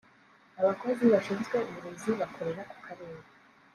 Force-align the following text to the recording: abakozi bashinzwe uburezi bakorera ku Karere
abakozi 0.61 1.03
bashinzwe 1.13 1.57
uburezi 1.69 2.09
bakorera 2.19 2.61
ku 2.71 2.77
Karere 2.85 3.21